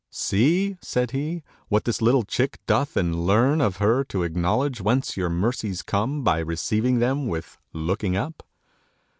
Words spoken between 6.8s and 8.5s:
them with looking up.'